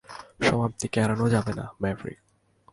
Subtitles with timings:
[0.41, 2.19] সমাপ্তিকে এড়ানো যাবে না, ম্যাভরিক।